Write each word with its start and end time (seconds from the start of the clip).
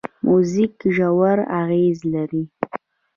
موزیک 0.27 0.75
ژور 0.95 1.37
اغېز 1.61 1.97
لري. 2.13 2.43